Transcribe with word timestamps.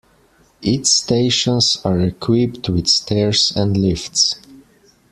Its 0.63 0.89
stations 0.89 1.77
are 1.85 1.99
equipped 1.99 2.67
with 2.69 2.87
stairs 2.87 3.53
and 3.55 3.77
lifts. 3.77 4.35